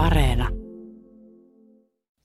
[0.00, 0.48] Areena.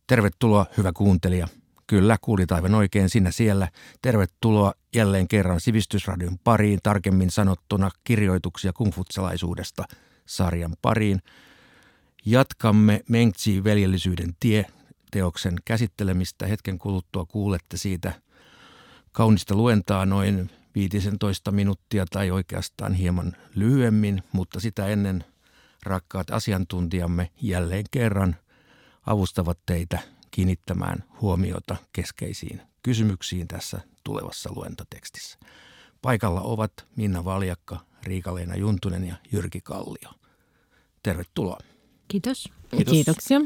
[0.07, 1.47] Tervetuloa, hyvä kuuntelija.
[1.87, 3.67] Kyllä, kuulit aivan oikein sinä siellä.
[4.01, 9.83] Tervetuloa jälleen kerran Sivistysradion pariin, tarkemmin sanottuna kirjoituksia kungfutsalaisuudesta
[10.25, 11.21] sarjan pariin.
[12.25, 14.65] Jatkamme Mengtsi veljellisyyden tie
[15.11, 16.47] teoksen käsittelemistä.
[16.47, 18.13] Hetken kuluttua kuulette siitä
[19.11, 25.23] kaunista luentaa noin 15 minuuttia tai oikeastaan hieman lyhyemmin, mutta sitä ennen
[25.85, 28.35] rakkaat asiantuntijamme jälleen kerran
[29.05, 29.99] avustavat teitä
[30.31, 35.39] kiinnittämään huomiota keskeisiin kysymyksiin tässä tulevassa luentotekstissä.
[36.01, 40.11] Paikalla ovat Minna Valjakka, Riika-Leena Juntunen ja Jyrki Kallio.
[41.03, 41.59] Tervetuloa.
[42.07, 42.49] Kiitos.
[42.69, 42.91] Kiitos.
[42.91, 43.41] Kiitoksia.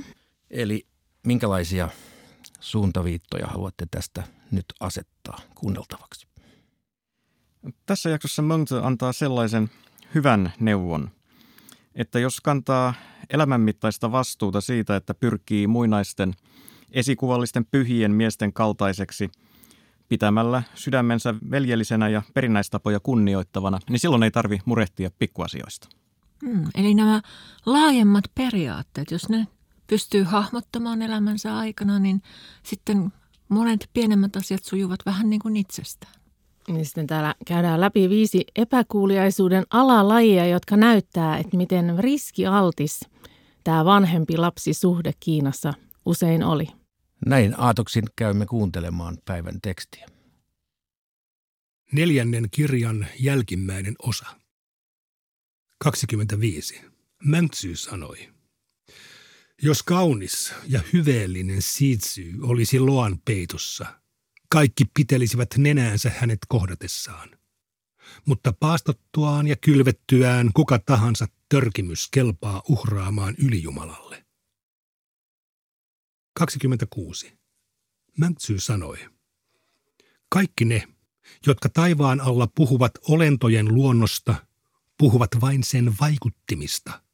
[0.49, 0.87] Eli
[1.25, 1.89] minkälaisia
[2.59, 6.27] suuntaviittoja haluatte tästä nyt asettaa kuunneltavaksi?
[7.85, 9.69] Tässä jaksossa Monte antaa sellaisen
[10.15, 11.11] hyvän neuvon,
[11.95, 12.93] että jos kantaa
[13.29, 16.33] elämänmittaista vastuuta siitä, että pyrkii muinaisten
[16.91, 19.31] esikuvallisten pyhien miesten kaltaiseksi
[20.09, 25.89] pitämällä sydämensä veljellisenä ja perinnäistapoja kunnioittavana, niin silloin ei tarvi murehtia pikkuasioista.
[26.45, 27.21] Hmm, eli nämä
[27.65, 29.47] laajemmat periaatteet, jos ne
[29.87, 32.21] pystyy hahmottamaan elämänsä aikana, niin
[32.63, 33.13] sitten
[33.49, 36.18] monet pienemmät asiat sujuvat vähän niin kuin itsestään.
[36.69, 42.99] Niin sitten täällä käydään läpi viisi epäkuuliaisuuden alalajia, jotka näyttää, että miten riskialtis
[43.63, 45.73] tämä vanhempi lapsisuhde Kiinassa
[46.05, 46.67] usein oli.
[47.25, 50.07] Näin aatoksin käymme kuuntelemaan päivän tekstiä.
[51.91, 54.25] Neljännen kirjan jälkimmäinen osa.
[55.79, 56.81] 25.
[57.23, 58.29] Mäntsy sanoi.
[59.61, 63.98] Jos kaunis ja hyveellinen siitsy olisi loan peitossa,
[64.49, 67.29] kaikki pitelisivät nenäänsä hänet kohdatessaan.
[68.25, 74.25] Mutta paastottuaan ja kylvettyään kuka tahansa törkimys kelpaa uhraamaan ylijumalalle.
[76.33, 77.33] 26.
[78.17, 78.97] Mäntsy sanoi.
[80.29, 80.87] Kaikki ne,
[81.45, 84.35] jotka taivaan alla puhuvat olentojen luonnosta,
[84.97, 87.01] puhuvat vain sen vaikuttimista–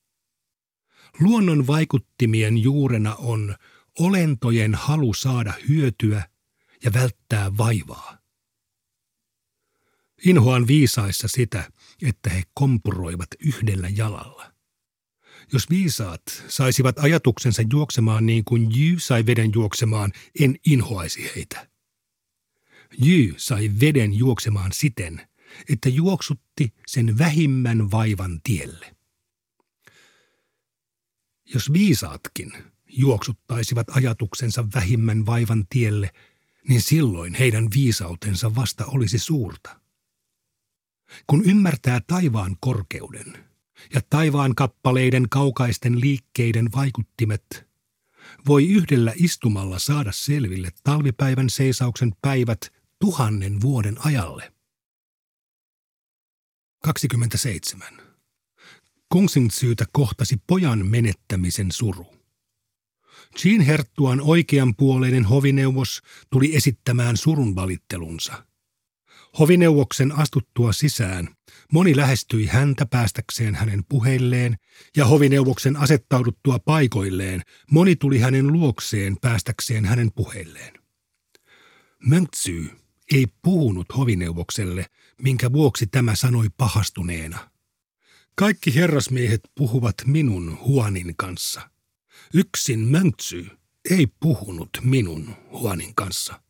[1.20, 3.56] Luonnon vaikuttimien juurena on
[4.00, 6.24] olentojen halu saada hyötyä
[6.86, 8.18] ja välttää vaivaa.
[10.26, 14.52] Inhoan viisaissa sitä, että he kompuroivat yhdellä jalalla.
[15.54, 21.68] Jos viisaat saisivat ajatuksensa juoksemaan niin kuin Jy sai veden juoksemaan, en inhoaisi heitä.
[23.06, 25.28] Jy sai veden juoksemaan siten,
[25.70, 28.96] että juoksutti sen vähimmän vaivan tielle.
[31.54, 32.54] Jos viisaatkin
[32.88, 36.12] juoksuttaisivat ajatuksensa vähimmän vaivan tielle,
[36.70, 39.80] niin silloin heidän viisautensa vasta olisi suurta.
[41.28, 43.46] Kun ymmärtää taivaan korkeuden
[43.94, 47.68] ja taivaan kappaleiden kaukaisten liikkeiden vaikuttimet,
[48.48, 54.54] voi yhdellä istumalla saada selville talvipäivän seisauksen päivät tuhannen vuoden ajalle.
[56.84, 58.02] 27.
[59.08, 62.25] Kongsingsyytä kohtasi pojan menettämisen suru.
[63.44, 68.46] Jean Herttuan oikeanpuoleinen hovineuvos tuli esittämään surun valittelunsa.
[69.40, 71.30] Hovineuvoksen astuttua sisään
[71.74, 74.56] moni lähestyi häntä päästäkseen hänen puheilleen,
[74.98, 77.42] ja hovineuvoksen asettauduttua paikoilleen
[77.72, 80.74] moni tuli hänen luokseen päästäkseen hänen puheilleen.
[82.06, 82.70] Möntsy
[83.14, 84.86] ei puhunut hovineuvokselle,
[85.22, 87.50] minkä vuoksi tämä sanoi pahastuneena–
[88.36, 91.70] kaikki herrasmiehet puhuvat minun Huanin kanssa.
[92.34, 93.48] Yksin Möntsy
[93.90, 96.42] ei puhunut minun Huanin kanssa.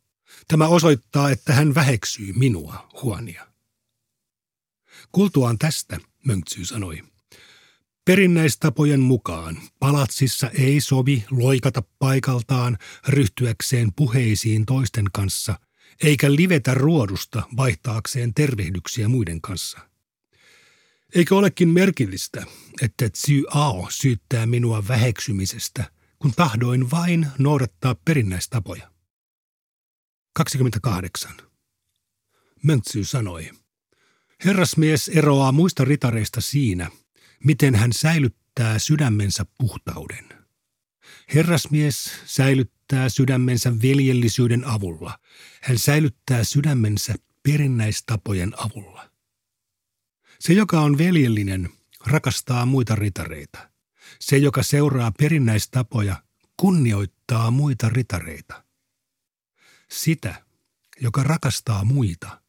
[0.48, 3.48] Tämä osoittaa, että hän väheksyy minua, Huania.
[5.12, 7.04] Kultuaan tästä, Möntsy sanoi,
[8.06, 12.78] Perinnäistapojen mukaan palatsissa ei sovi loikata paikaltaan
[13.08, 15.60] ryhtyäkseen puheisiin toisten kanssa,
[16.04, 19.80] eikä livetä ruodusta vaihtaakseen tervehdyksiä muiden kanssa–
[21.16, 22.46] Eikö olekin merkillistä,
[22.82, 28.92] että Tsy Ao syyttää minua väheksymisestä, kun tahdoin vain noudattaa perinnäistapoja?
[30.34, 31.32] 28.
[32.64, 33.52] Möntsy sanoi.
[34.46, 36.92] Herrasmies eroaa muista ritareista siinä,
[37.44, 40.30] miten hän säilyttää sydämensä puhtauden.
[41.34, 45.20] Herrasmies säilyttää sydämensä veljellisyyden avulla.
[45.62, 49.15] Hän säilyttää sydämensä perinnäistapojen avulla.
[50.40, 51.70] Se, joka on veljellinen,
[52.06, 53.70] rakastaa muita ritareita.
[54.20, 56.24] Se, joka seuraa perinnäistapoja,
[56.58, 58.64] kunnioittaa muita ritareita.
[59.92, 60.46] Sitä,
[61.02, 62.42] joka rakastaa muita,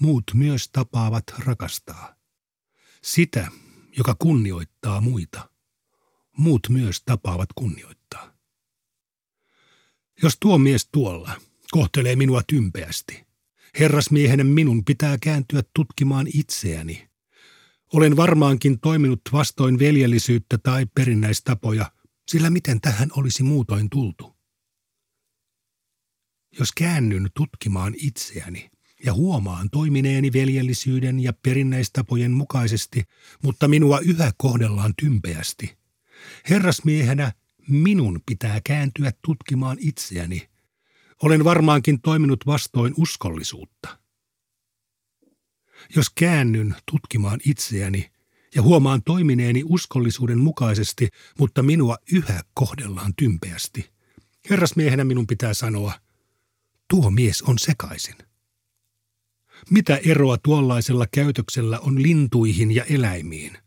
[0.00, 2.16] muut myös tapaavat rakastaa.
[3.02, 3.50] Sitä,
[3.96, 5.50] joka kunnioittaa muita,
[6.36, 8.34] muut myös tapaavat kunnioittaa.
[10.22, 11.40] Jos tuo mies tuolla
[11.70, 13.26] kohtelee minua tympeästi,
[13.78, 17.07] herrasmiehenä minun pitää kääntyä tutkimaan itseäni.
[17.92, 21.92] Olen varmaankin toiminut vastoin veljellisyyttä tai perinnäistapoja,
[22.28, 24.36] sillä miten tähän olisi muutoin tultu?
[26.58, 28.70] Jos käännyn tutkimaan itseäni
[29.04, 33.04] ja huomaan toimineeni veljellisyyden ja perinnäistapojen mukaisesti,
[33.42, 35.78] mutta minua yhä kohdellaan tympeästi,
[36.50, 37.32] herrasmiehenä
[37.68, 40.48] minun pitää kääntyä tutkimaan itseäni.
[41.22, 43.97] Olen varmaankin toiminut vastoin uskollisuutta.
[45.96, 48.10] Jos käännyn tutkimaan itseäni
[48.54, 51.08] ja huomaan toimineeni uskollisuuden mukaisesti,
[51.38, 53.90] mutta minua yhä kohdellaan tympeästi,
[54.50, 55.92] herrasmiehenä minun pitää sanoa,
[56.90, 58.14] tuo mies on sekaisin.
[59.70, 63.58] Mitä eroa tuollaisella käytöksellä on lintuihin ja eläimiin?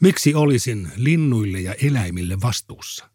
[0.00, 3.10] Miksi olisin linnuille ja eläimille vastuussa?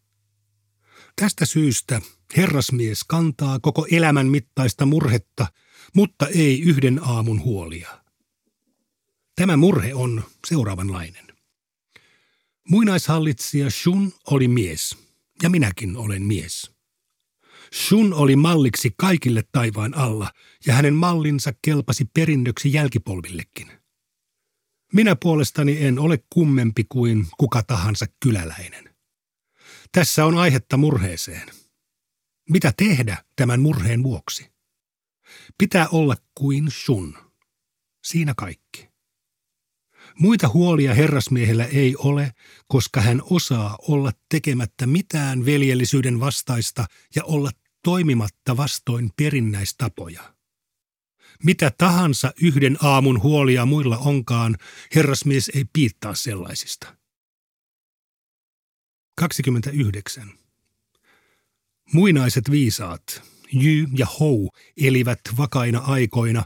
[1.16, 2.02] Tästä syystä
[2.38, 5.48] herrasmies kantaa koko elämän mittaista murhetta,
[5.94, 8.05] mutta ei yhden aamun huolia.
[9.36, 11.26] Tämä murhe on seuraavanlainen.
[12.70, 14.98] Muinaishallitsija Shun oli mies,
[15.44, 16.72] ja minäkin olen mies.
[17.74, 20.32] Shun oli malliksi kaikille taivaan alla,
[20.66, 23.72] ja hänen mallinsa kelpasi perinnöksi jälkipolvillekin.
[24.94, 28.96] Minä puolestani en ole kummempi kuin kuka tahansa kyläläinen.
[29.92, 31.50] Tässä on aihetta murheeseen.
[32.50, 34.52] Mitä tehdä tämän murheen vuoksi?
[35.58, 37.18] Pitää olla kuin sun.
[38.04, 38.95] Siinä kaikki.
[40.20, 42.32] Muita huolia herrasmiehellä ei ole,
[42.68, 46.86] koska hän osaa olla tekemättä mitään veljellisyyden vastaista
[47.16, 47.52] ja olla
[47.84, 50.36] toimimatta vastoin perinnäistapoja.
[51.44, 54.56] Mitä tahansa yhden aamun huolia muilla onkaan,
[54.96, 56.96] herrasmies ei piittaa sellaisista.
[59.18, 60.32] 29.
[61.94, 63.22] Muinaiset viisaat,
[63.54, 64.50] Jy ja Hou,
[64.82, 66.46] elivät vakaina aikoina,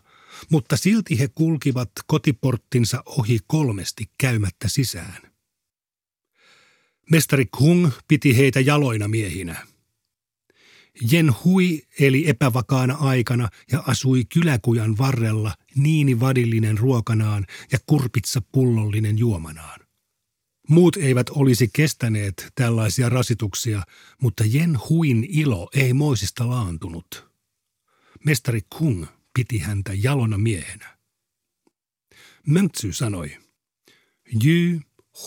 [0.50, 5.22] mutta silti he kulkivat kotiporttinsa ohi kolmesti käymättä sisään.
[7.12, 9.68] Mestari Kung piti heitä jaloina miehinä.
[11.12, 19.18] Jen Hui eli epävakaana aikana ja asui kyläkujan varrella niini vadillinen ruokanaan ja kurpitsa pullollinen
[19.18, 19.80] juomanaan.
[20.70, 23.84] Muut eivät olisi kestäneet tällaisia rasituksia,
[24.22, 27.30] mutta Jen Huin ilo ei moisista laantunut.
[28.26, 29.06] Mestari Kung
[29.40, 30.98] piti häntä jalona miehenä.
[32.48, 33.38] Möntsy sanoi,
[34.44, 34.80] Jy,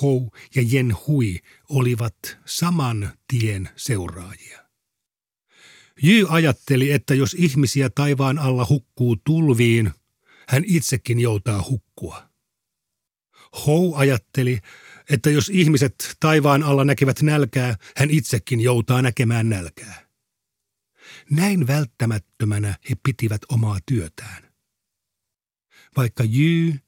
[0.03, 1.39] Hou ja Jen Hui
[1.69, 4.59] olivat saman tien seuraajia.
[6.03, 9.91] Jy ajatteli, että jos ihmisiä taivaan alla hukkuu tulviin,
[10.49, 12.29] hän itsekin joutaa hukkua.
[13.67, 14.59] Hou ajatteli,
[15.11, 20.02] että jos ihmiset taivaan alla näkevät nälkää, hän itsekin joutaa näkemään nälkää.
[21.33, 24.53] Näin välttämättömänä he pitivät omaa työtään.
[25.97, 26.79] Vaikka Jy,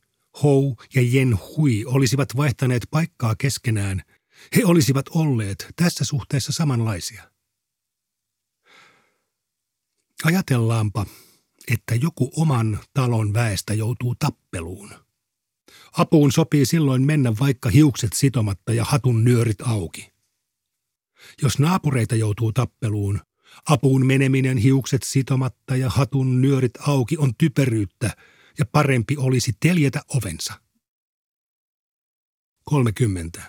[0.42, 4.02] Hou ja Jen Hui olisivat vaihtaneet paikkaa keskenään,
[4.56, 7.30] he olisivat olleet tässä suhteessa samanlaisia.
[10.24, 11.06] Ajatellaanpa,
[11.68, 14.94] että joku oman talon väestä joutuu tappeluun–
[15.98, 20.12] Apuun sopii silloin mennä vaikka hiukset sitomatta ja hatun nyörit auki.
[21.42, 23.20] Jos naapureita joutuu tappeluun,
[23.68, 28.16] apuun meneminen hiukset sitomatta ja hatun nyörit auki on typeryyttä
[28.58, 30.54] ja parempi olisi teljetä ovensa.
[32.64, 33.42] 30.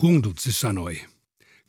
[0.00, 1.00] Kungdutsi sanoi,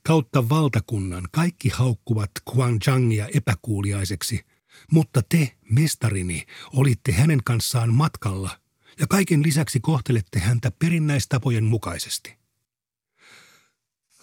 [0.04, 4.46] kautta valtakunnan kaikki haukkuvat Guangzhangia epäkuuliaiseksi,
[4.92, 8.58] mutta te, mestarini, olitte hänen kanssaan matkalla–
[9.00, 12.38] ja kaiken lisäksi kohtelette häntä perinnäistapojen mukaisesti.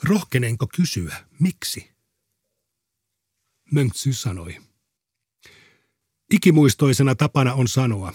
[0.03, 1.91] Rohkenenko kysyä, miksi?
[3.73, 4.57] Mönksy sanoi.
[6.33, 8.13] Ikimuistoisena tapana on sanoa,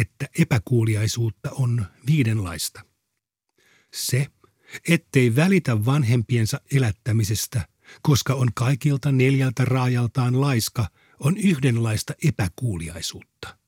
[0.00, 2.84] että epäkuuliaisuutta on viidenlaista.
[3.94, 4.26] Se,
[4.88, 7.68] ettei välitä vanhempiensa elättämisestä,
[8.02, 10.88] koska on kaikilta neljältä raajaltaan laiska,
[11.20, 13.58] on yhdenlaista epäkuuliaisuutta.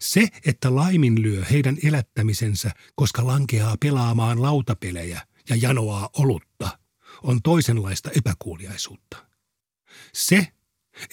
[0.00, 6.78] Se, että laiminlyö heidän elättämisensä, koska lankeaa pelaamaan lautapelejä ja janoaa olutta,
[7.22, 9.29] on toisenlaista epäkuuliaisuutta.
[10.12, 10.46] Se,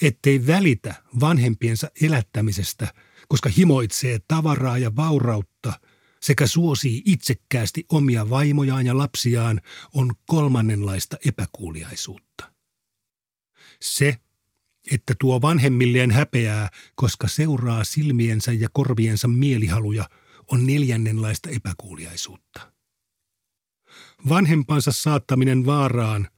[0.02, 2.94] ettei välitä vanhempiensa elättämisestä,
[3.28, 5.80] koska himoitsee tavaraa ja vaurautta
[6.22, 9.60] sekä suosii itsekkäästi omia vaimojaan ja lapsiaan,
[9.94, 12.52] on kolmannenlaista epäkuuliaisuutta.
[13.80, 14.16] Se,
[14.92, 20.08] että tuo vanhemmilleen häpeää, koska seuraa silmiensä ja korviensa mielihaluja,
[20.52, 22.72] on neljännenlaista epäkuuliaisuutta.
[24.28, 26.28] Vanhempansa saattaminen vaaraan,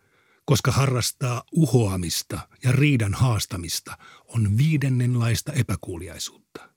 [0.50, 6.70] koska harrastaa uhoamista ja riidan haastamista, on viidennenlaista epäkuuliaisuutta.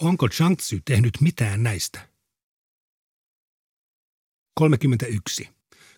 [0.00, 2.08] Onko Changtsu tehnyt mitään näistä?
[4.54, 5.48] 31.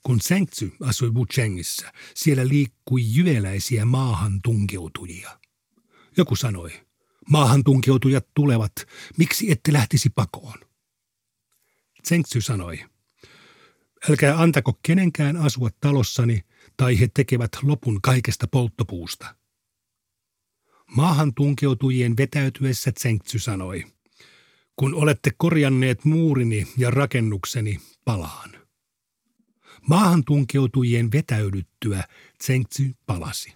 [0.02, 5.40] Kun Zhengzi asui Wuchengissä, siellä liikkui jyveläisiä maahan tunkeutujia.
[6.16, 6.86] Joku sanoi,
[7.30, 8.72] maahan tunkeutujat tulevat,
[9.16, 10.58] miksi ette lähtisi pakoon?
[12.08, 12.84] Zhengzi sanoi,
[14.10, 16.44] älkää antako kenenkään asua talossani,
[16.76, 19.34] tai he tekevät lopun kaikesta polttopuusta.
[20.96, 23.84] Maahan tunkeutujien vetäytyessä Zhengzi sanoi,
[24.76, 28.50] kun olette korjanneet muurini ja rakennukseni, palaan.
[29.88, 32.04] Maahan tunkeutujien vetäydyttyä
[32.38, 33.54] Tsengtsy palasi.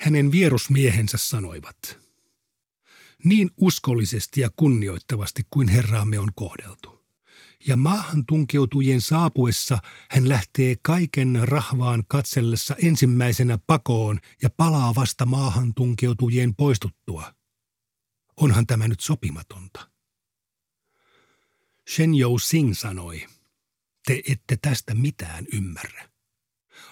[0.00, 1.98] Hänen vierusmiehensä sanoivat,
[3.24, 6.99] niin uskollisesti ja kunnioittavasti kuin herraamme on kohdeltu.
[7.66, 9.78] Ja maahan tunkeutujien saapuessa
[10.10, 17.34] hän lähtee kaiken rahvaan katsellessa ensimmäisenä pakoon ja palaa vasta maahan tunkeutujien poistuttua.
[18.36, 19.90] Onhan tämä nyt sopimatonta.
[21.90, 23.26] Shen Jou Sing sanoi–
[24.06, 26.08] te ette tästä mitään ymmärrä.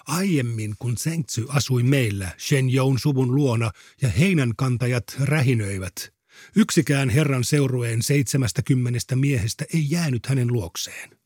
[0.07, 3.71] Aiemmin, kun Sengtsy asui meillä Shen Joun suvun luona
[4.01, 6.13] ja heinänkantajat rähinöivät,
[6.55, 11.19] yksikään herran seurueen seitsemästäkymmenestä miehestä ei jäänyt hänen luokseen.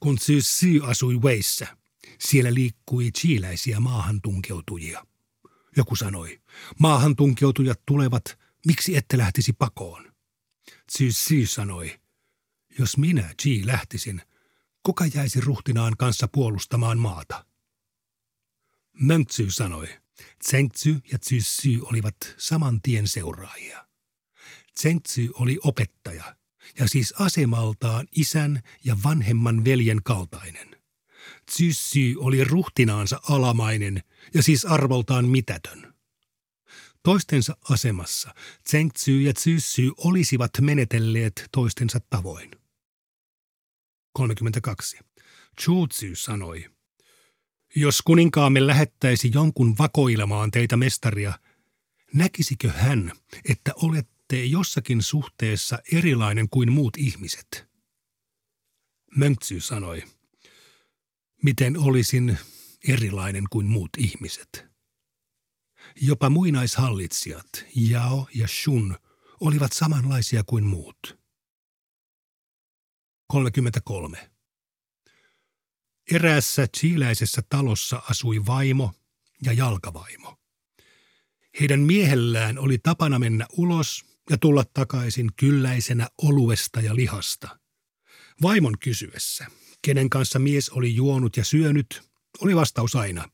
[0.00, 1.76] Kun Tzu Sy asui Weissä,
[2.18, 5.06] siellä liikkui chiiläisiä maahantunkeutujia.
[5.76, 6.40] Joku sanoi,
[6.78, 10.12] maahantunkeutujat tulevat, miksi ette lähtisi pakoon?
[10.86, 12.00] Tzu Sy sanoi,
[12.78, 14.22] jos minä, Chi, lähtisin,
[14.82, 17.44] kuka jäisi ruhtinaan kanssa puolustamaan maata?
[19.00, 19.88] Mönksy sanoi,
[20.38, 23.86] Tsengtsy ja Tsyssy olivat saman tien seuraajia.
[24.74, 26.36] Tsengtsy oli opettaja
[26.78, 30.76] ja siis asemaltaan isän ja vanhemman veljen kaltainen.
[31.46, 34.02] Tsyssy oli ruhtinaansa alamainen
[34.34, 35.94] ja siis arvoltaan mitätön.
[37.02, 38.34] Toistensa asemassa
[38.64, 42.50] Tsengtsy ja Tsyssy olisivat menetelleet toistensa tavoin.
[44.12, 44.98] 32.
[45.60, 46.70] Chutsu sanoi,
[47.74, 51.32] jos kuninkaamme lähettäisi jonkun vakoilemaan teitä mestaria,
[52.14, 53.12] näkisikö hän,
[53.48, 57.68] että olette jossakin suhteessa erilainen kuin muut ihmiset?
[59.16, 60.02] Mönksy sanoi,
[61.42, 62.38] miten olisin
[62.88, 64.66] erilainen kuin muut ihmiset.
[66.00, 68.96] Jopa muinaishallitsijat, Yao ja Shun,
[69.40, 71.18] olivat samanlaisia kuin muut.
[73.26, 74.37] 33.
[76.12, 78.92] Eräässä chiiläisessä talossa asui vaimo
[79.42, 80.36] ja jalkavaimo.
[81.60, 87.58] Heidän miehellään oli tapana mennä ulos ja tulla takaisin kylläisenä oluesta ja lihasta.
[88.42, 89.46] Vaimon kysyessä,
[89.82, 92.02] kenen kanssa mies oli juonut ja syönyt,
[92.40, 93.28] oli vastaus aina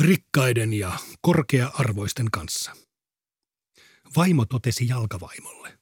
[0.00, 2.76] rikkaiden ja korkea-arvoisten kanssa.
[4.16, 5.78] Vaimo totesi jalkavaimolle.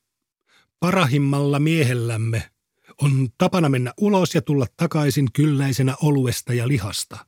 [0.81, 2.51] Parahimmalla miehellämme
[3.03, 7.27] on tapana mennä ulos ja tulla takaisin kylläisenä oluesta ja lihasta.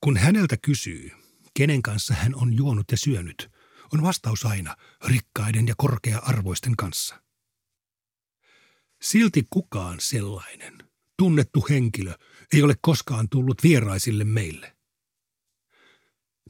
[0.00, 1.10] Kun häneltä kysyy,
[1.54, 3.50] kenen kanssa hän on juonut ja syönyt,
[3.92, 7.22] on vastaus aina rikkaiden ja korkea-arvoisten kanssa.
[9.02, 10.78] Silti kukaan sellainen,
[11.18, 12.14] tunnettu henkilö,
[12.52, 14.76] ei ole koskaan tullut vieraisille meille.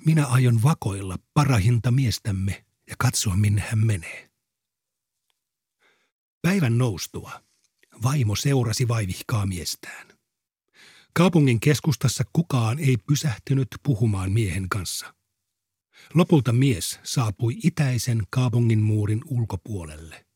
[0.06, 4.30] Minä aion vakoilla parahinta miestämme ja katsoa, minne hän menee.
[6.42, 7.44] Päivän noustua
[8.02, 10.08] Vaimo seurasi vaivihkaa miestään.
[11.12, 15.14] Kaupungin keskustassa kukaan ei pysähtynyt puhumaan miehen kanssa.
[16.14, 20.26] Lopulta mies saapui itäisen kaupungin muurin ulkopuolelle.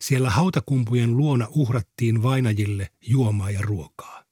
[0.00, 4.24] Siellä hautakumpujen luona uhrattiin vainajille juomaa ja ruokaa.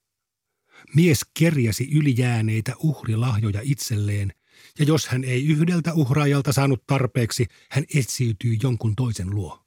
[0.95, 4.33] Mies kerjäsi ylijääneitä uhrilahjoja itselleen,
[4.78, 9.66] ja jos hän ei yhdeltä uhraajalta saanut tarpeeksi, hän etsiytyi jonkun toisen luo.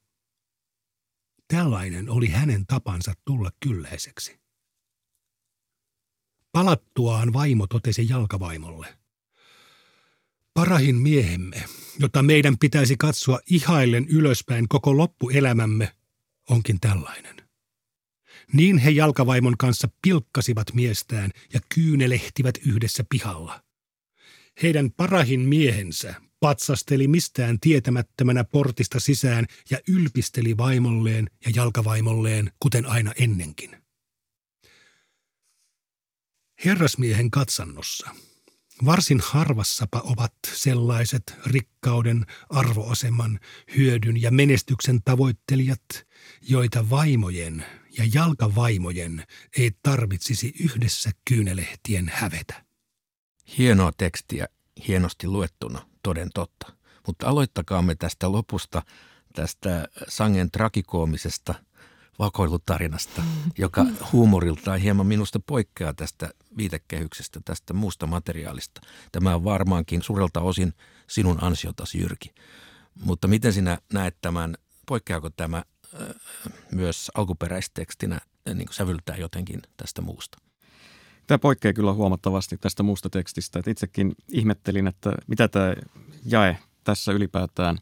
[1.53, 4.39] Tällainen oli hänen tapansa tulla kylläiseksi.
[6.51, 8.97] Palattuaan vaimo totesi jalkavaimolle.
[10.53, 11.63] Parahin miehemme,
[11.99, 15.95] jota meidän pitäisi katsoa ihaillen ylöspäin koko loppuelämämme,
[16.49, 17.35] onkin tällainen.
[18.53, 23.63] Niin he jalkavaimon kanssa pilkkasivat miestään ja kyynelehtivät yhdessä pihalla.
[24.63, 33.13] Heidän parahin miehensä patsasteli mistään tietämättömänä portista sisään ja ylpisteli vaimolleen ja jalkavaimolleen, kuten aina
[33.19, 33.77] ennenkin.
[36.65, 38.09] Herrasmiehen katsannossa
[38.85, 43.39] varsin harvassapa ovat sellaiset rikkauden, arvoaseman,
[43.77, 46.07] hyödyn ja menestyksen tavoittelijat,
[46.41, 47.65] joita vaimojen
[47.97, 49.25] ja jalkavaimojen
[49.57, 52.65] ei tarvitsisi yhdessä kyynelehtien hävetä.
[53.57, 54.47] Hienoa tekstiä,
[54.87, 56.73] hienosti luettuna, toden totta.
[57.07, 58.81] Mutta aloittakaamme tästä lopusta,
[59.35, 61.53] tästä sangen trakikoomisesta
[62.19, 63.23] vakoilutarinasta,
[63.57, 68.81] joka huumoriltaan hieman minusta poikkeaa tästä viitekehyksestä, tästä muusta materiaalista.
[69.11, 70.73] Tämä on varmaankin suurelta osin
[71.07, 72.33] sinun ansiotasi, Jyrki.
[73.03, 75.63] Mutta miten sinä näet tämän, poikkeako tämä
[76.71, 78.19] myös alkuperäistekstinä
[78.53, 80.37] niin sävyltää jotenkin tästä muusta?
[81.29, 83.59] Tämä poikkeaa kyllä huomattavasti tästä muusta tekstistä.
[83.59, 85.73] Että itsekin ihmettelin, että mitä tämä
[86.25, 87.77] jae tässä ylipäätään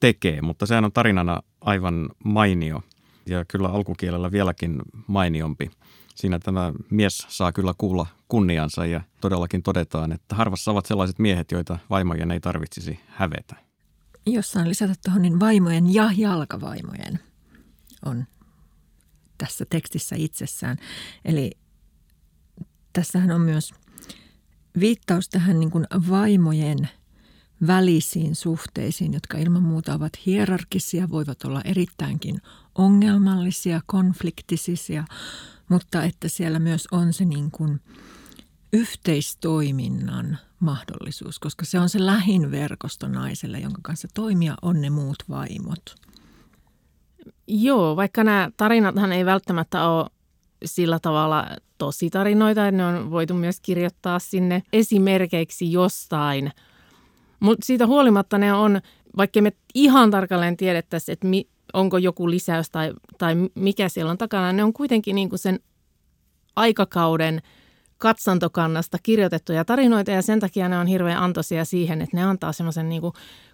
[0.00, 2.82] tekee, mutta sehän on tarinana aivan mainio
[3.26, 5.70] ja kyllä alkukielellä vieläkin mainiompi.
[6.14, 11.52] Siinä tämä mies saa kyllä kuulla kunniansa ja todellakin todetaan, että harvassa ovat sellaiset miehet,
[11.52, 13.56] joita vaimojen ei tarvitsisi hävetä.
[14.26, 17.20] Jossain lisätä tuohon, niin vaimojen ja jalkavaimojen
[18.04, 18.24] on
[19.38, 20.76] tässä tekstissä itsessään.
[21.24, 21.50] Eli
[22.96, 23.74] tässähän on myös
[24.80, 26.88] viittaus tähän niin kuin vaimojen
[27.66, 32.40] välisiin suhteisiin, jotka ilman muuta ovat hierarkisia, voivat olla erittäinkin
[32.74, 35.04] ongelmallisia, konfliktisisia,
[35.68, 37.80] mutta että siellä myös on se niin kuin
[38.72, 45.22] yhteistoiminnan mahdollisuus, koska se on se lähin verkosto naiselle, jonka kanssa toimia on ne muut
[45.28, 45.94] vaimot.
[47.46, 50.10] Joo, vaikka nämä tarinathan ei välttämättä ole
[50.64, 51.46] sillä tavalla
[51.78, 56.52] tostarinoita, että ne on voitu myös kirjoittaa sinne esimerkeiksi jostain.
[57.40, 58.80] Mutta siitä huolimatta ne on,
[59.16, 64.18] vaikka me ihan tarkalleen tiedettäisiin, että mi, onko joku lisäys tai, tai mikä siellä on
[64.18, 65.60] takana, ne on kuitenkin niin kuin sen
[66.56, 67.42] aikakauden
[67.98, 72.88] katsantokannasta kirjoitettuja tarinoita ja sen takia ne on hirveän antoisia siihen, että ne antaa semmoisen
[72.88, 73.02] niin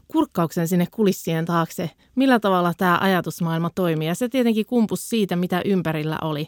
[0.08, 4.08] kurkkauksen sinne kulissien taakse, millä tavalla tämä ajatusmaailma toimii.
[4.08, 6.46] Ja se tietenkin kumpus siitä, mitä ympärillä oli.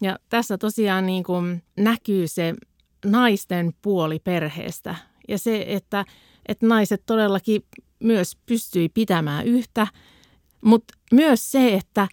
[0.00, 2.54] Ja tässä tosiaan niin kuin näkyy se
[3.04, 4.94] naisten puoli perheestä
[5.28, 6.04] ja se, että,
[6.48, 7.62] että naiset todellakin
[7.98, 9.86] myös pystyi pitämään yhtä,
[10.60, 12.08] mutta myös se, että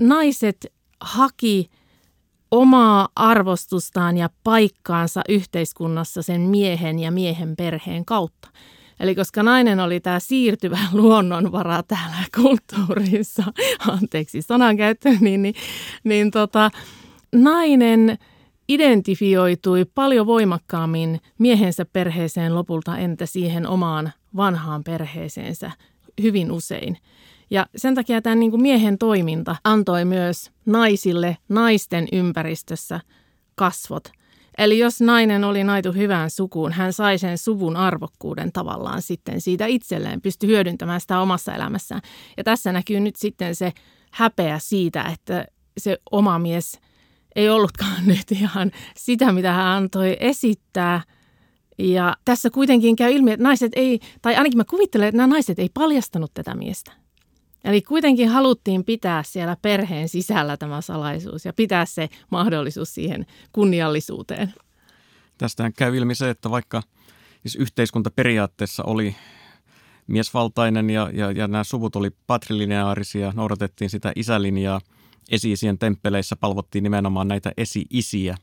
[0.00, 0.66] naiset
[1.00, 1.70] haki
[2.50, 8.48] omaa arvostustaan ja paikkaansa yhteiskunnassa sen miehen ja miehen perheen kautta.
[9.00, 13.42] Eli koska nainen oli tämä siirtyvä luonnonvara täällä kulttuurissa,
[13.88, 15.54] anteeksi sanankäyttö, niin, niin,
[16.04, 16.70] niin tota,
[17.34, 18.18] nainen
[18.68, 25.70] identifioitui paljon voimakkaammin miehensä perheeseen lopulta entä siihen omaan vanhaan perheeseensä
[26.22, 26.98] hyvin usein.
[27.50, 33.00] Ja sen takia tämä niin kuin miehen toiminta antoi myös naisille naisten ympäristössä
[33.54, 34.12] kasvot–
[34.58, 39.66] Eli jos nainen oli naitu hyvään sukuun, hän sai sen suvun arvokkuuden tavallaan sitten siitä
[39.66, 42.00] itselleen, pystyi hyödyntämään sitä omassa elämässään.
[42.36, 43.72] Ja tässä näkyy nyt sitten se
[44.12, 45.46] häpeä siitä, että
[45.78, 46.80] se oma mies
[47.36, 51.02] ei ollutkaan nyt ihan sitä, mitä hän antoi esittää.
[51.78, 55.58] Ja tässä kuitenkin käy ilmi, että naiset ei, tai ainakin mä kuvittelen, että nämä naiset
[55.58, 56.92] ei paljastanut tätä miestä.
[57.64, 64.54] Eli kuitenkin haluttiin pitää siellä perheen sisällä tämä salaisuus ja pitää se mahdollisuus siihen kunniallisuuteen.
[65.38, 66.82] Tästähän käy ilmi se, että vaikka
[67.42, 69.16] siis yhteiskunta periaatteessa oli
[70.06, 74.80] miesvaltainen ja, ja, ja nämä suvut oli patrilineaarisia, noudatettiin sitä isälinjaa,
[75.32, 78.36] esi-isien temppeleissä palvottiin nimenomaan näitä esi-isiä,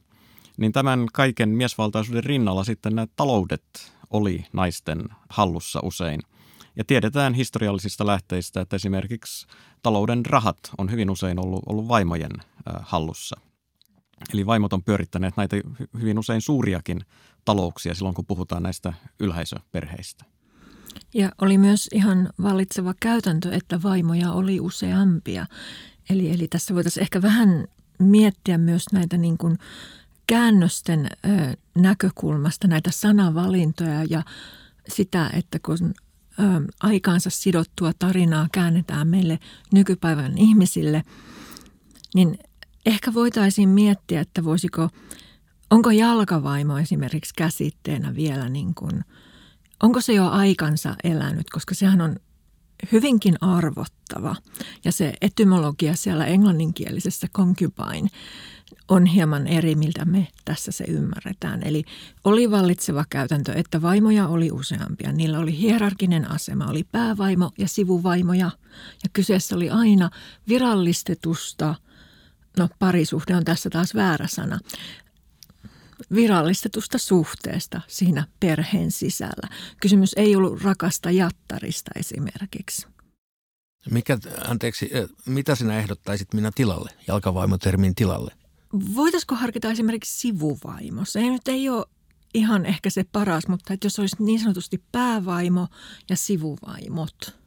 [0.57, 6.19] niin tämän kaiken miesvaltaisuuden rinnalla sitten nämä taloudet oli naisten hallussa usein–
[6.79, 9.47] ja tiedetään historiallisista lähteistä, että esimerkiksi
[9.83, 12.31] talouden rahat on hyvin usein ollut, ollut vaimojen
[12.81, 13.39] hallussa.
[14.33, 15.55] Eli vaimot on pyörittäneet näitä
[15.99, 17.01] hyvin usein suuriakin
[17.45, 20.25] talouksia silloin, kun puhutaan näistä ylhäisöperheistä.
[21.13, 25.45] Ja oli myös ihan vallitseva käytäntö, että vaimoja oli useampia.
[26.09, 27.67] Eli, eli tässä voitaisiin ehkä vähän
[27.99, 29.57] miettiä myös näitä niin kuin
[30.27, 34.23] käännösten ö, näkökulmasta, näitä sanavalintoja ja
[34.87, 35.93] sitä, että kun
[36.83, 39.39] aikaansa sidottua tarinaa käännetään meille
[39.73, 41.03] nykypäivän ihmisille,
[42.15, 42.37] niin
[42.85, 44.89] ehkä voitaisiin miettiä, että voisiko,
[45.69, 49.05] onko jalkavaimo esimerkiksi käsitteenä vielä niin kuin,
[49.83, 52.15] onko se jo aikansa elänyt, koska sehän on
[52.91, 54.35] hyvinkin arvottava.
[54.85, 58.09] Ja se etymologia siellä englanninkielisessä concubine
[58.87, 61.63] on hieman eri, miltä me tässä se ymmärretään.
[61.63, 61.83] Eli
[62.23, 65.11] oli vallitseva käytäntö, että vaimoja oli useampia.
[65.11, 68.51] Niillä oli hierarkinen asema, oli päävaimo ja sivuvaimoja.
[69.03, 70.09] Ja kyseessä oli aina
[70.47, 71.75] virallistetusta,
[72.57, 74.59] no parisuhde on tässä taas väärä sana,
[76.15, 79.49] virallistetusta suhteesta siinä perheen sisällä.
[79.81, 82.87] Kysymys ei ollut rakasta jattarista esimerkiksi.
[83.91, 84.89] Mikä, anteeksi,
[85.25, 88.33] mitä sinä ehdottaisit minä tilalle, jalkavaimotermin tilalle?
[88.95, 91.05] Voitaisiko harkita esimerkiksi sivuvaimo?
[91.05, 91.85] Se nyt ei ole
[92.33, 95.67] ihan ehkä se paras, mutta että jos olisi niin sanotusti päävaimo
[96.09, 97.39] ja sivuvaimot.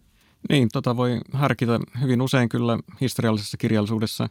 [0.49, 4.29] Niin, tota voi harkita hyvin usein kyllä historiallisessa kirjallisuudessa.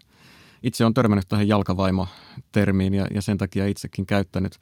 [0.63, 4.59] Itse on törmännyt tähän jalkavaimo-termiin ja, ja sen takia itsekin käyttänyt.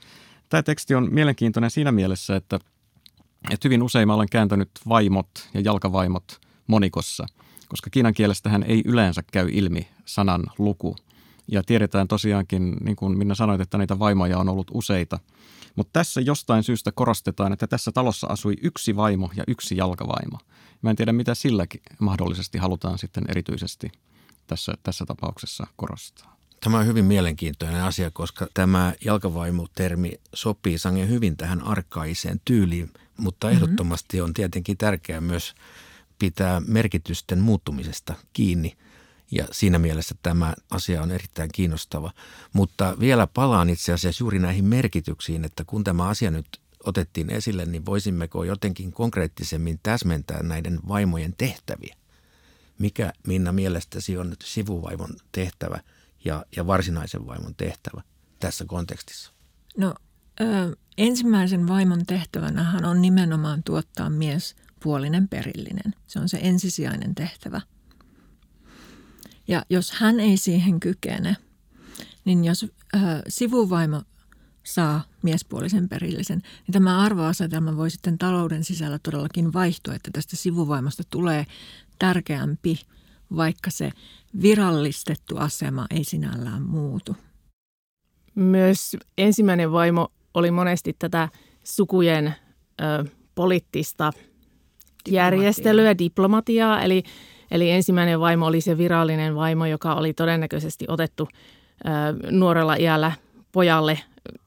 [0.49, 2.59] Tämä teksti on mielenkiintoinen siinä mielessä, että,
[3.51, 7.25] että hyvin usein mä olen kääntänyt vaimot ja jalkavaimot monikossa,
[7.67, 10.95] koska kiinan kielestähän ei yleensä käy ilmi sanan luku.
[11.47, 15.19] Ja tiedetään tosiaankin, niin kuin Minna sanoit, että näitä vaimoja on ollut useita–
[15.79, 20.38] mutta tässä jostain syystä korostetaan, että tässä talossa asui yksi vaimo ja yksi jalkavaimo.
[20.81, 23.91] Mä en tiedä, mitä silläkin mahdollisesti halutaan sitten erityisesti
[24.49, 26.35] tässä, tässä tapauksessa korostaa.
[26.63, 33.47] Tämä on hyvin mielenkiintoinen asia, koska tämä jalkavaimo-termi sopii sangen hyvin tähän arkaiseen tyyliin, mutta
[33.47, 33.55] mhm.
[33.55, 35.55] ehdottomasti on tietenkin tärkeää myös
[36.19, 38.77] pitää merkitysten muuttumisesta kiinni–
[39.31, 42.12] ja siinä mielessä tämä asia on erittäin kiinnostava.
[42.53, 46.45] Mutta vielä palaan itse asiassa juuri näihin merkityksiin, että kun tämä asia nyt
[46.83, 51.95] otettiin esille, niin voisimmeko jotenkin konkreettisemmin täsmentää näiden vaimojen tehtäviä?
[52.79, 55.79] Mikä Minna mielestäsi on nyt sivuvaimon tehtävä
[56.25, 58.01] ja, ja varsinaisen vaimon tehtävä
[58.39, 59.31] tässä kontekstissa?
[59.77, 59.95] No
[60.41, 65.95] ö, ensimmäisen vaimon tehtävänähän on nimenomaan tuottaa mies puolinen perillinen.
[66.07, 67.61] Se on se ensisijainen tehtävä–
[69.49, 71.37] ja jos hän ei siihen kykene,
[72.25, 72.65] niin jos
[72.95, 74.01] äh, sivuvaimo
[74.65, 81.03] saa miespuolisen perillisen, niin tämä arvoasetelma voi sitten talouden sisällä todellakin vaihtua, että tästä sivuvaimosta
[81.10, 81.45] tulee
[81.99, 82.79] tärkeämpi,
[83.36, 83.91] vaikka se
[84.41, 87.15] virallistettu asema ei sinällään muutu.
[88.36, 91.29] Myös ensimmäinen vaimo oli monesti tätä
[91.63, 92.36] sukujen
[92.82, 93.05] ö,
[93.36, 94.12] poliittista
[95.08, 97.03] järjestelyä, diplomatiaa, eli
[97.51, 101.27] Eli ensimmäinen vaimo oli se virallinen vaimo, joka oli todennäköisesti otettu
[102.32, 103.12] nuorella iällä
[103.51, 103.99] pojalle,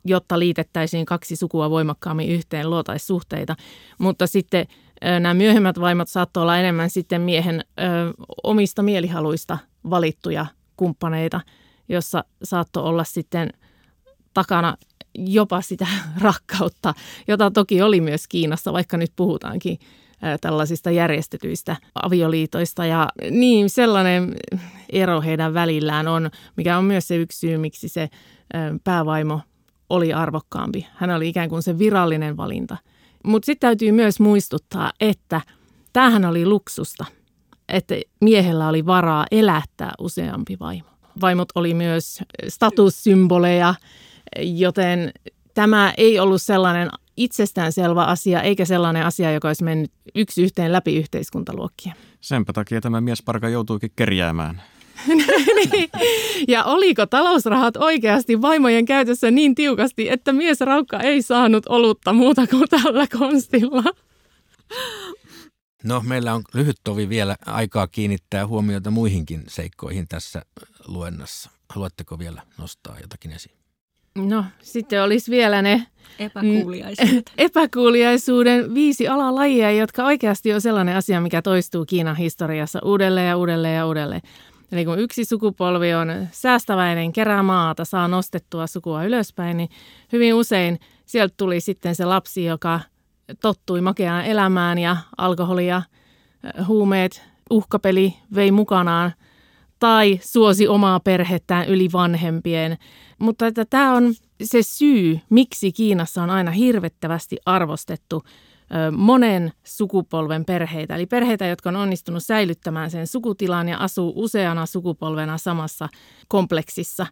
[0.04, 3.56] jotta liitettäisiin kaksi sukua voimakkaammin yhteen, luotaisi suhteita.
[3.98, 4.66] Mutta sitten
[5.20, 7.82] nämä myöhemmät vaimot saattoi olla enemmän sitten miehen ö,
[8.42, 9.58] omista mielihaluista
[9.90, 11.40] valittuja kumppaneita,
[11.88, 13.50] jossa saattoi olla sitten
[14.34, 14.76] takana
[15.18, 15.86] jopa sitä
[16.20, 16.94] rakkautta,
[17.28, 19.78] jota toki oli myös Kiinassa, vaikka nyt puhutaankin
[20.40, 22.86] tällaisista järjestetyistä avioliitoista.
[22.86, 24.34] Ja niin, sellainen
[24.92, 28.08] ero heidän välillään on, mikä on myös se yksi syy, miksi se
[28.84, 29.40] päävaimo
[29.92, 30.86] oli arvokkaampi.
[30.94, 32.76] Hän oli ikään kuin se virallinen valinta.
[33.24, 35.40] Mutta sitten täytyy myös muistuttaa, että
[35.92, 37.04] tämähän oli luksusta,
[37.68, 40.88] että miehellä oli varaa elättää useampi vaimo.
[41.20, 43.74] Vaimot oli myös statussymboleja,
[44.42, 45.12] joten
[45.54, 50.96] tämä ei ollut sellainen itsestäänselvä asia, eikä sellainen asia, joka olisi mennyt yksi yhteen läpi
[50.96, 51.94] yhteiskuntaluokkia.
[52.20, 54.62] Senpä takia tämä miesparka joutuikin kerjäämään.
[55.06, 55.90] Niin.
[56.54, 62.68] ja oliko talousrahat oikeasti vaimojen käytössä niin tiukasti, että miesraukka ei saanut olutta muuta kuin
[62.68, 63.84] tällä konstilla?
[65.84, 70.42] No, meillä on lyhyt tovi vielä aikaa kiinnittää huomiota muihinkin seikkoihin tässä
[70.86, 71.50] luennassa.
[71.68, 73.56] Haluatteko vielä nostaa jotakin esiin?
[74.14, 75.86] No, sitten olisi vielä ne
[76.18, 77.32] epäkuuliaisuudet.
[77.38, 83.76] epäkuuliaisuuden viisi alalajia, jotka oikeasti on sellainen asia, mikä toistuu Kiinan historiassa uudelleen ja uudelleen
[83.76, 84.22] ja uudelleen.
[84.72, 89.68] Eli kun yksi sukupolvi on säästäväinen, kerää maata, saa nostettua sukua ylöspäin, niin
[90.12, 92.80] hyvin usein sieltä tuli sitten se lapsi, joka
[93.40, 95.82] tottui makeaan elämään ja alkoholi ja
[96.66, 99.12] huumeet, uhkapeli vei mukanaan
[99.78, 102.78] tai suosi omaa perhettään yli vanhempien.
[103.18, 108.22] Mutta että tämä on se syy, miksi Kiinassa on aina hirvettävästi arvostettu
[108.92, 115.38] monen sukupolven perheitä, eli perheitä, jotka on onnistunut säilyttämään sen sukutilan ja asuu useana sukupolvena
[115.38, 115.88] samassa
[116.28, 117.06] kompleksissa.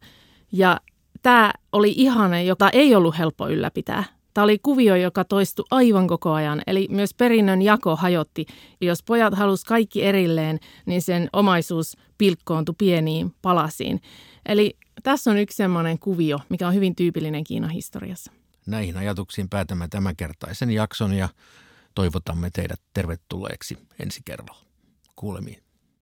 [0.52, 0.80] Ja
[1.22, 4.04] tämä oli ihana, jota ei ollut helppo ylläpitää.
[4.34, 8.46] Tämä oli kuvio, joka toistui aivan koko ajan, eli myös perinnön jako hajotti.
[8.80, 14.00] Jos pojat halusivat kaikki erilleen, niin sen omaisuus pilkkoontui pieniin palasiin.
[14.46, 18.32] Eli tässä on yksi sellainen kuvio, mikä on hyvin tyypillinen Kiinan historiassa.
[18.70, 21.28] Näihin ajatuksiin päätämme tämänkertaisen jakson ja
[21.94, 24.64] toivotamme teidät tervetulleeksi ensi kerralla.
[25.16, 25.62] Kuulemiin.